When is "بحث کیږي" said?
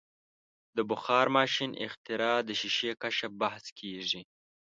3.41-4.21